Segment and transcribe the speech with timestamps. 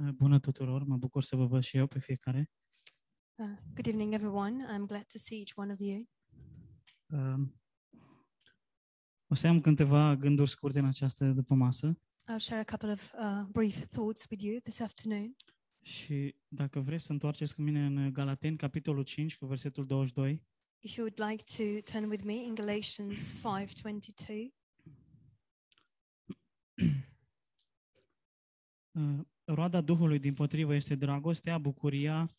[0.00, 2.50] Uh, Bună tuturor, mă bucur să vă văd și eu pe fiecare.
[3.34, 4.64] Uh, good evening, everyone.
[4.64, 6.08] I'm glad to see each one of you.
[7.06, 7.48] Uh,
[9.26, 11.98] O să am câteva gânduri scurte în această după masă
[12.32, 15.36] I'll share a couple of uh, brief thoughts with you this afternoon.
[15.82, 20.42] și dacă vreți să întoarceți cu mine în Galateni, capitolul 5, cu versetul 22,
[20.78, 24.54] If you would like to turn with me in Galatians 5:22,
[28.92, 32.30] uh, roada Duhului din potrivă este dragostea, bucuria,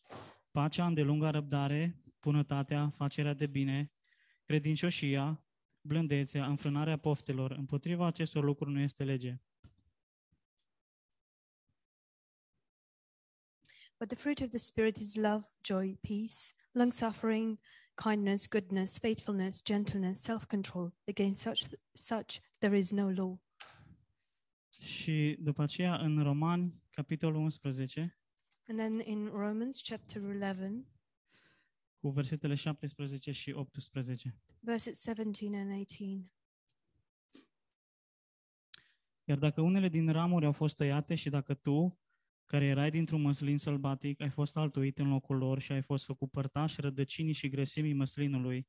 [0.50, 3.92] pacea, îndelunga răbdare, bunătatea, facerea de bine,
[4.44, 5.44] credincioșia,
[5.80, 7.50] blândețea, înfrânarea poftelor.
[7.50, 9.40] Împotriva acestor lucruri nu este lege.
[13.98, 17.58] but the fruit of the spirit is love, joy, peace, long-suffering,
[17.96, 20.92] kindness, goodness, faithfulness, gentleness, self-control.
[21.08, 21.62] Against such
[21.94, 23.40] such there is no law.
[24.84, 28.18] Și după aceea în Romani, capitolul 11,
[28.68, 30.86] And then in Romans chapter 11,
[31.98, 34.40] cu versetele 17 și 18.
[34.60, 36.30] verses 17 and 18.
[39.24, 42.00] Iar dacă unele din ramuri au fost tăiate și dacă tu,
[42.44, 46.30] care erai dintr-un măslin sălbatic, ai fost altuit în locul lor și ai fost făcut
[46.30, 48.68] părtaș rădăcinii și grăsimii măslinului,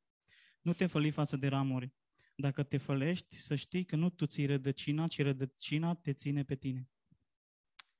[0.61, 1.93] nu te făli față de ramuri.
[2.35, 6.55] Dacă te fălești, să știi că nu tu ții rădăcina, ci rădăcina te ține pe
[6.55, 6.89] tine.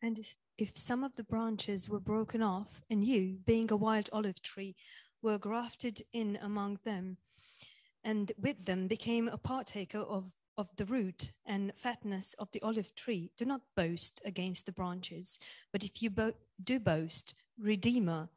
[0.02, 0.20] And
[0.58, 4.76] if- some of the branches were broken off, and you, being a wild olive tree,
[5.22, 7.18] were grafted in among them,
[8.04, 12.94] and with them became a partaker of, of the root and fatness of the olive
[12.96, 15.40] tree, do not boast against the branches.
[15.72, 18.30] But if you bo- do boast, Redeemer,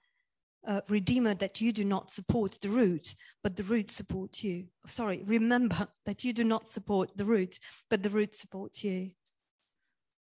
[0.67, 4.67] uh, Redeemer, that you do not support the root, but the root supports you.
[4.87, 9.11] Sorry, remember that you do not support the root, but the root supports you.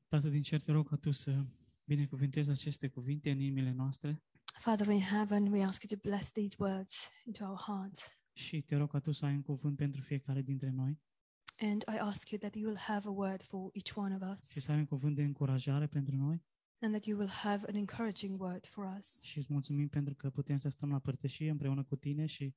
[0.09, 1.45] Tată din cer, te rog ca tu să
[1.85, 4.23] binecuvintezi aceste cuvinte în inimile noastre
[4.59, 8.19] Father in heaven, we ask you to bless these words into our hearts.
[8.33, 11.01] și te rog ca tu să ai un cuvânt pentru fiecare dintre noi
[11.61, 14.29] And I ask you that you will have a word for each one of și
[14.57, 16.43] us să ai un cuvânt de încurajare pentru noi
[16.81, 19.23] and that you will have an encouraging word for us.
[19.23, 22.55] și îți mulțumim pentru că putem să stăm la părtășie împreună cu tine și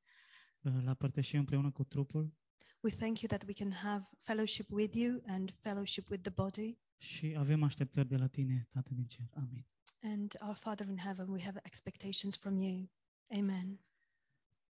[0.62, 2.34] uh, la părtășie împreună cu trupul
[2.82, 6.78] We thank you that we can have fellowship with you and fellowship with the body.
[6.98, 9.30] Și avem așteptări de la tine, Tată din cer.
[9.34, 9.66] Amin.
[10.02, 12.92] And our Father in heaven, we have expectations from you.
[13.28, 13.80] Amen.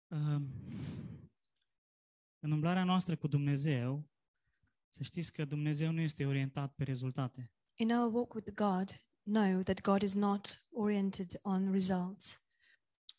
[0.07, 0.47] Um,
[2.39, 4.09] În umblarea noastră cu Dumnezeu,
[4.87, 7.53] să știți că Dumnezeu nu este orientat pe rezultate.
[7.73, 8.89] In our walk with God,
[9.23, 12.43] know that God is not oriented on results.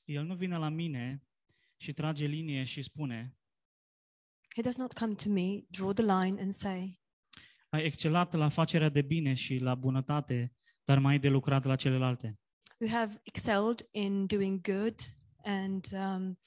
[0.05, 1.27] El nu vine la mine
[1.77, 3.39] și trage linie și spune,
[4.55, 7.00] He does not come to me, draw the line, and say,
[7.71, 10.53] ai excelat la facerea de bine și la bunătate,
[10.85, 12.39] dar mai ai de lucrat la celelalte.
[12.79, 14.95] You have excelled in doing good
[15.45, 16.39] and um,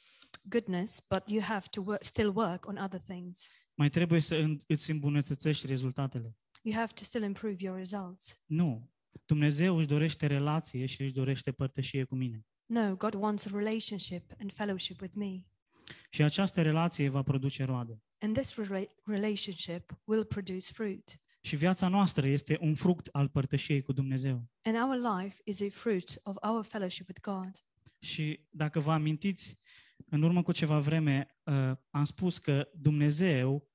[0.43, 3.49] goodness, but you have to work, still work on other things.
[3.75, 6.35] Mai trebuie să în- îți îmbunătățești rezultatele.
[6.61, 8.41] You have to still improve your results.
[8.45, 8.91] Nu.
[9.25, 12.45] Dumnezeu își dorește relație și își dorește părtășie cu mine.
[12.65, 15.45] No, God wants a relationship and fellowship with me.
[16.13, 18.01] Și această relație va produce roade.
[18.19, 21.21] And this rela- relationship will produce fruit.
[21.41, 24.49] Și viața noastră este un fruct al părtășiei cu Dumnezeu.
[24.61, 27.51] And our life is a fruit of our fellowship with God.
[27.99, 29.61] Și dacă vă amintiți,
[30.05, 33.71] în urmă cu ceva vreme uh, am spus că Dumnezeu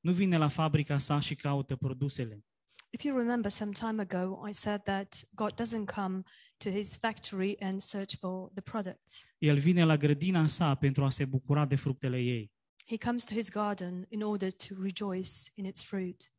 [0.00, 2.44] nu vine la fabrica sa și caută produsele.
[2.90, 6.22] If you remember some time ago, I said that God doesn't come
[6.58, 9.24] to his factory and search for the products.
[9.38, 12.52] El vine la grădina sa pentru a se bucura de fructele ei.
[12.86, 16.32] He comes to his garden in order to rejoice in its fruit.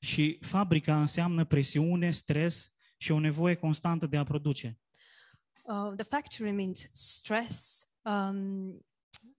[0.00, 4.80] Și fabrica înseamnă presiune, stres și o nevoie constantă de a produce.
[5.62, 8.84] Uh, the factory means stress, um,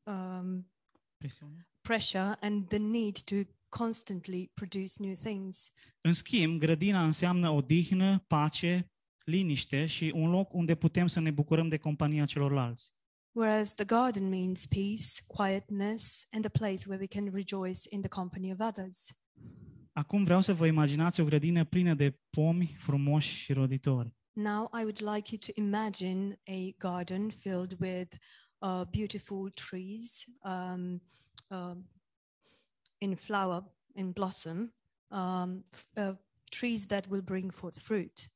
[0.03, 0.71] um,
[1.17, 1.67] Presiune?
[1.81, 3.35] pressure, and the need to
[3.77, 5.71] constantly produce new things.
[6.01, 8.91] În schimb, grădina înseamnă odihnă, pace,
[9.25, 12.91] liniște și un loc unde putem să ne bucurăm de compania celorlalți.
[13.31, 18.09] Whereas the garden means peace, quietness, and a place where we can rejoice in the
[18.09, 19.17] company of others.
[19.91, 24.15] Acum vreau să vă imaginați o grădină plină de pomi frumoși și roditori.
[24.33, 28.15] Now, I would like you to imagine a garden filled with
[28.57, 31.01] uh, beautiful trees um,
[31.47, 31.89] um,
[33.03, 33.63] in flower,
[33.95, 34.73] in blossom,
[35.07, 36.15] um, f- uh,
[36.49, 38.31] trees that will bring forth fruit.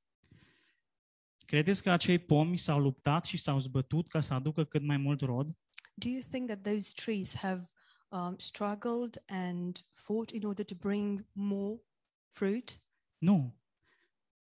[1.45, 5.21] Credeți că acei pomi s-au luptat și s-au zbătut ca să aducă cât mai mult
[5.21, 5.57] rod?
[5.93, 7.61] Do you think that those trees have
[8.09, 11.79] um, struggled and fought in order to bring more
[12.27, 12.81] fruit?
[13.17, 13.55] Nu.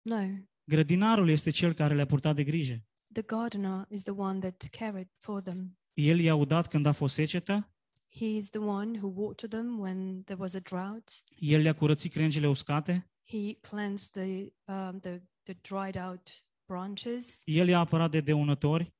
[0.02, 0.16] No.
[0.64, 2.84] Grădinarul este cel care le-a purtat de grijă.
[3.12, 5.78] The gardener is the one that cared for them.
[5.92, 7.73] El i-a udat când a fost secetă,
[8.16, 11.10] He is the one who watered them when there was a drought.
[11.38, 17.42] el le-a curățit crengile uscate, He cleansed the, um, the, the dried out branches.
[17.44, 18.94] el i-a apărat de deunători,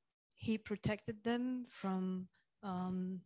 [0.45, 2.29] He protected them from
[2.59, 3.25] um,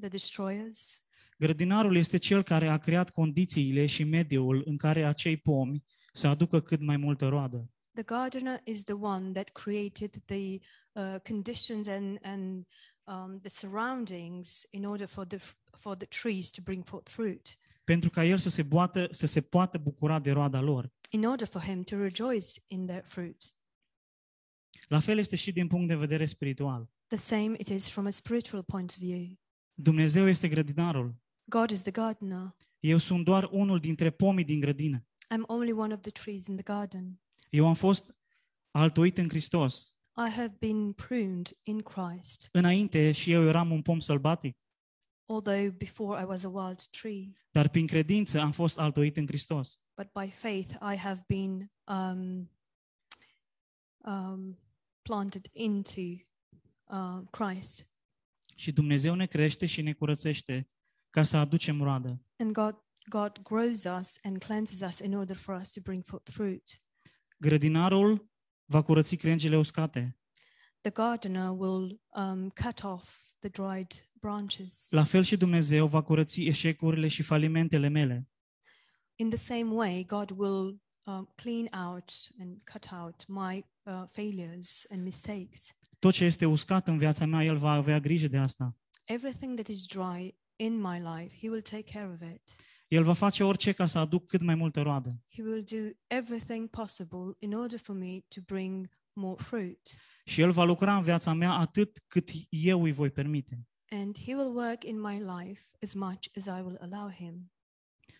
[0.00, 1.06] the destroyers.
[1.38, 6.60] Grădinarul este cel care a creat condițiile și mediul în care acei pomi să aducă
[6.60, 7.70] cât mai multă roadă.
[7.92, 10.58] The gardener is the one that created the
[10.92, 12.66] uh, conditions and, and
[13.04, 17.58] um, the surroundings in order for the, f- for the trees to bring forth fruit,
[17.84, 20.92] Pentru ca el să se, boată, să se poată bucura de roada lor.
[21.10, 23.56] in order for him to rejoice in their fruit.
[24.88, 26.90] La fel este și din punct de vedere spiritual.
[27.06, 29.38] The same it is from a spiritual point of view.
[29.74, 31.14] Dumnezeu este grădinarul.
[31.44, 32.56] God is the gardener.
[32.80, 35.06] Eu sunt doar unul dintre pomii din grădină.
[35.34, 37.20] I'm only one of the trees in the garden.
[37.50, 38.14] Eu am fost
[38.70, 39.96] altoit în Hristos.
[40.16, 44.56] I have been pruned in Christ, Înainte și eu eram un pom sălbatic,
[45.26, 47.32] although before I was a wild tree.
[47.50, 49.84] dar prin credință am fost altoit în Hristos.
[49.96, 52.50] But by faith I have been um,
[53.98, 54.58] um,
[55.02, 56.00] planted into
[56.84, 57.90] uh, Christ.
[58.54, 60.70] Și Dumnezeu ne crește și ne curățește
[61.10, 62.22] ca să aducem roadă.
[62.36, 62.76] And God,
[63.08, 66.82] God grows us and cleanses us in order for us to bring forth fruit.
[67.38, 68.30] Grădinarul
[68.72, 70.16] va curăți crengile uscate.
[70.80, 74.86] The gardener will um, cut off the dried branches.
[74.90, 78.28] La fel și Dumnezeu va curăți eșecurile și falimentele mele.
[79.14, 84.86] In the same way, God will um, clean out and cut out my uh, failures
[84.90, 85.76] and mistakes.
[85.98, 88.76] Tot ce este uscat în viața mea, El va avea grijă de asta.
[89.04, 92.42] Everything that is dry in my life, He will take care of it.
[92.92, 95.22] El va face orice ca să aduc cât mai multă roadă.
[95.34, 99.96] He will do everything possible in order for me to bring more fruit.
[100.24, 103.66] Și El va lucra în viața mea atât cât eu îi voi permite.
[103.90, 107.52] And He will work in my life as much as I will allow Him.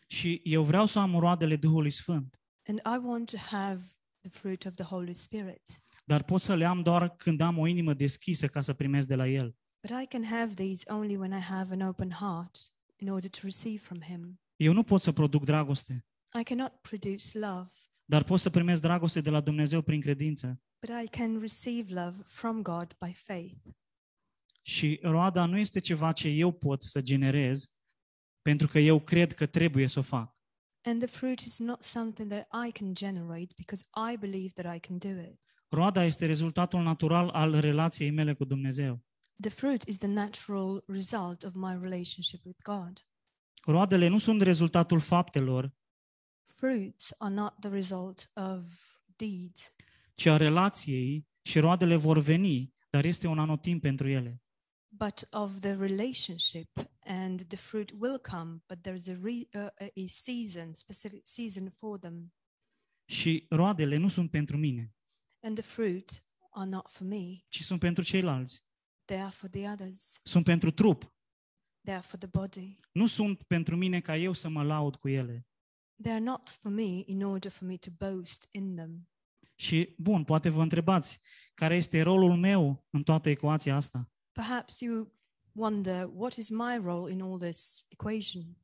[0.07, 3.81] Și eu vreau să am roadele Duhului Sfânt, And I want to have
[4.21, 5.83] the fruit of the Holy Spirit.
[6.05, 9.15] dar pot să le am doar când am o inimă deschisă ca să primesc de
[9.15, 9.57] la El.
[9.81, 13.39] But I can have these only when I have an open heart in order to
[13.43, 14.42] receive from Him.
[14.57, 16.07] Eu nu pot să produc dragoste,
[16.41, 17.71] I cannot produce love,
[18.05, 20.61] dar pot să primesc dragoste de la Dumnezeu prin credință.
[20.81, 23.57] but I can receive love from God by faith.
[24.63, 27.77] Și roada nu este ceva ce eu pot să generez,
[28.43, 30.37] pentru că eu cred că trebuie să o fac.
[30.85, 34.81] And the fruit is not something that I can generate because I believe that I
[34.81, 35.41] can do it.
[35.69, 39.05] Roada este rezultatul natural al relației mele cu Dumnezeu.
[39.41, 43.07] The fruit is the natural result of my relationship with God.
[43.65, 45.75] Roadele nu sunt rezultatul faptelor,
[46.43, 48.65] Fruits are not the result of
[49.17, 49.75] deeds,
[50.15, 54.43] ci a relației și roadele vor veni, dar este un anotimp pentru ele.
[54.89, 56.69] but of the relationship.
[57.05, 61.99] And the fruit will come, but there's a, re, uh, a season, specific season for
[61.99, 62.33] them.
[63.05, 64.95] Și roadele nu sunt pentru mine,
[65.41, 68.65] And the fruit are not for me, ci sunt pentru ceilalți.
[69.05, 71.12] they are for the others, Sunt pentru trup.
[71.85, 72.77] They are for the body.
[72.93, 75.47] Nu sunt pentru mine ca eu să mă laud cu ele.
[76.03, 79.09] They are not for me in order for me to boast in them.
[79.55, 81.21] Și, bun, poate vă întrebați,
[81.55, 84.11] care este rolul meu în toată ecuația asta?
[84.33, 85.13] Perhaps you
[85.53, 88.57] wonder what is my role in all this equation?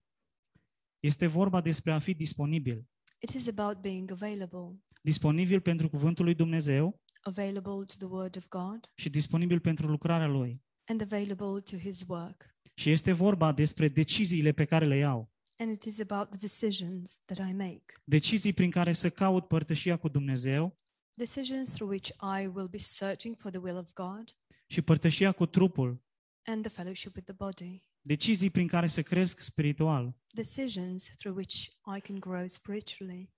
[1.01, 2.89] Este vorba despre a fi disponibil.
[3.19, 8.49] It is about being available, Disponibil pentru cuvântul lui Dumnezeu available to the Word of
[8.49, 10.63] God și disponibil pentru lucrarea lui.
[10.85, 12.57] and available to His work.
[12.79, 15.33] Și este vorba despre deciziile pe care le iau.
[15.57, 19.97] And it is about the decisions that I make, Decizii prin care să caut părtășia
[19.97, 20.75] cu Dumnezeu
[21.15, 22.09] decisions through which
[22.41, 26.03] I will be searching for the will of God și părtășia cu trupul.
[26.45, 30.17] and the fellowship with the body, Decizii prin care să cresc spiritual.
[30.33, 31.55] decisions through which
[31.97, 33.33] I can grow spiritually.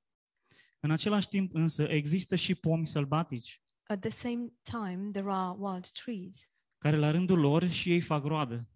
[0.80, 5.86] În același timp însă există și pomi sălbatici, At the same time, there are wild
[5.90, 8.68] trees, care la rândul lor și ei fac roadă.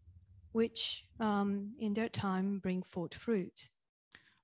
[0.54, 3.72] Which um, in their time bring forth fruit.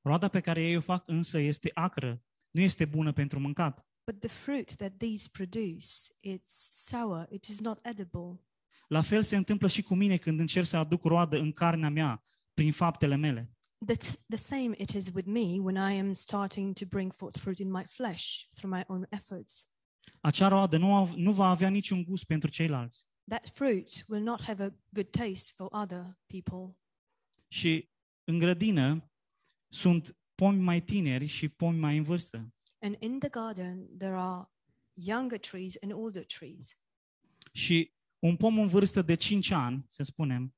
[0.02, 3.86] Roada pe care ei o fac însă este acră, nu este bună pentru mâncat.
[4.04, 5.86] But the fruit that these produce,
[6.22, 8.40] it's sour, it is not edible.
[8.88, 12.22] La fel se întâmplă și cu mine când încerc să aduc roadă în carnea mea,
[12.54, 13.54] prin faptele mele.
[13.86, 13.94] The,
[14.28, 17.70] the same it is with me when I am starting to bring forth fruit in
[17.70, 19.70] my flesh through my own efforts.
[20.20, 23.09] Acea roadă nu, av- nu va avea niciun gust pentru ceilalți.
[23.28, 26.78] That fruit will not have a good taste for other people.
[27.48, 27.88] Și
[28.24, 29.10] în grădină
[29.68, 32.54] sunt pomi mai tineri și pomi mai în vârstă.
[32.78, 34.50] And in the garden there are
[34.92, 36.78] younger trees and older trees.
[37.52, 40.54] Și un pom în vârstă de 5 ani, să spunem,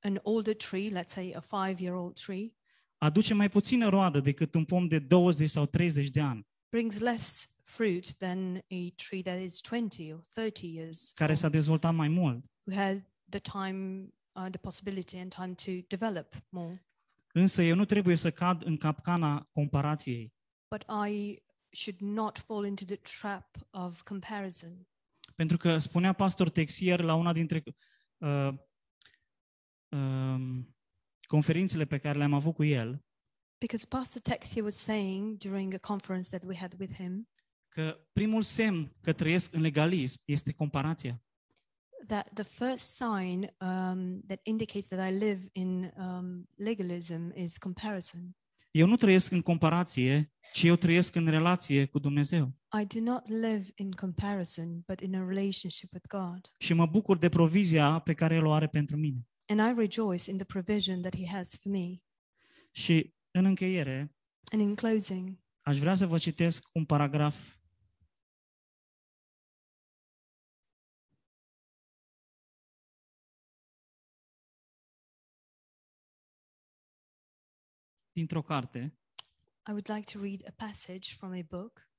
[0.00, 2.56] An older tree, let's say a five-year-old tree,
[2.98, 7.55] aduce mai puțină roadă decât un pom de 20 sau 30 de ani, brings less
[7.66, 12.08] fruit than a tree that is 20 or 30 years care s-a old, dezvoltat mai
[12.08, 12.44] mult.
[12.66, 16.86] who had the time, uh, the possibility and time to develop more.
[17.32, 20.34] Însă eu nu trebuie să cad în capcana comparației,
[20.68, 24.86] But I should not fall into the trap of comparison.
[25.34, 27.62] pentru că spunea pastor Texier la una dintre
[28.18, 28.48] uh,
[29.88, 30.76] um,
[31.28, 33.04] conferințele pe care le-am avut cu el,
[33.58, 37.28] Because Pastor Texier was saying during a conference that we had with him
[37.76, 41.20] că primul semn că trăiesc în legalism este comparația.
[42.06, 48.36] that the first sign um, that indicates that I live in um, legalism is comparison.
[48.70, 52.52] Eu nu trăiesc în comparație, ci eu trăiesc în relație cu Dumnezeu.
[52.80, 56.40] I do not live in comparison, but in a relationship with God.
[56.58, 59.28] Și mă bucur de provizia pe care El o are pentru mine.
[59.46, 62.02] And I rejoice in the provision that He has for me.
[62.70, 64.14] Și în încheiere,
[64.52, 67.56] And in closing, aș vrea să vă citesc un paragraf
[78.16, 78.98] dintr-o carte
[79.68, 81.90] I would like to read a passage from a book.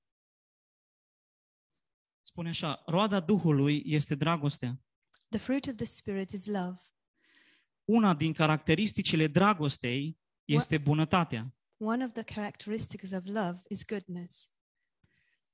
[2.21, 4.81] Spune așa, roada Duhului este dragostea.
[5.29, 6.79] The fruit of the Spirit is love.
[7.85, 11.55] Una din caracteristicile dragostei este bunătatea.
[11.77, 14.51] One of the characteristics of love is goodness.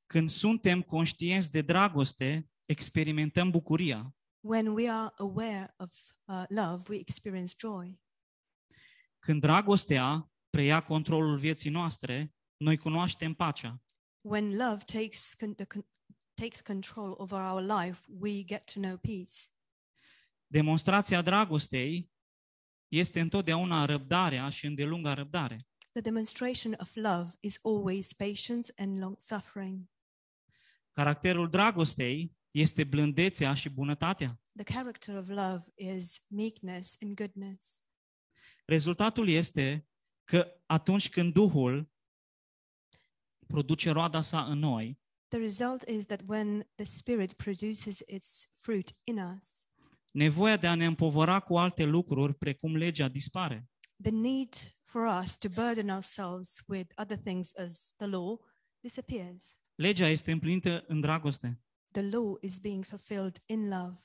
[0.06, 4.16] Când suntem conștienți de dragoste, experimentăm bucuria.
[4.40, 5.92] When we are aware of
[6.26, 8.02] uh, love, we experience joy.
[9.20, 13.84] Când dragostea preia controlul vieții noastre, noi cunoaștem pacea.
[14.22, 15.88] When love takes con- the con-
[16.34, 19.34] takes control over our life, we get to know peace.
[20.48, 22.12] Demonstrația dragostei
[22.88, 25.68] este întotdeauna răbdarea și îndelunga răbdare.
[25.92, 29.90] The demonstration of love is always patience and long suffering.
[30.92, 34.42] Caracterul dragostei este blândețea și bunătatea.
[34.56, 37.84] The character of love is meekness and goodness.
[38.66, 39.88] Rezultatul este
[40.24, 41.92] că atunci când Duhul
[43.48, 48.92] produce roada sa în noi, The result is that when the Spirit produces its fruit
[49.04, 49.64] in us,
[50.12, 53.68] nevoia de a ne împovăra cu alte lucruri, precum legea, dispare.
[54.02, 58.40] the need for us to burden ourselves with other things as the law
[58.80, 59.56] disappears.
[59.76, 61.62] Legea este împlinită în dragoste.
[61.92, 64.00] The law is being fulfilled in love.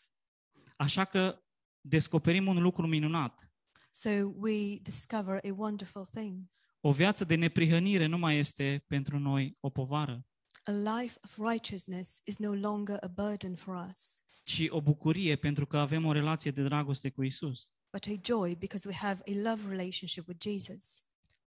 [0.77, 1.43] Așa că
[1.81, 3.53] descoperim un lucru minunat.
[3.91, 6.51] So we discover a wonderful thing.
[6.81, 10.27] O viață de neprihănire nu mai este pentru noi o povară,
[10.65, 15.67] A life of righteousness is no longer a burden for us, ci o bucurie pentru
[15.67, 17.73] că avem o relație de dragoste cu Isus.
[17.93, 21.03] but a joy because we have a love relationship with Jesus.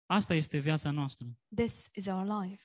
[0.06, 1.26] Asta este viața noastră.
[1.54, 2.64] This is our life.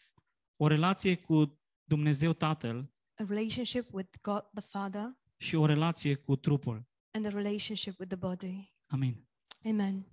[0.57, 5.05] O relație cu Dumnezeu Tatăl A relationship with God the Father
[5.37, 6.87] și o relație cu trupul.
[7.11, 8.73] and a relationship with the body.
[8.85, 9.24] Amin.
[9.65, 10.05] Amen.